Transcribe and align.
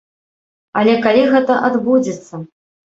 Але 0.81 0.97
калі 1.05 1.23
гэта 1.37 1.61
адбудзецца? 1.71 2.45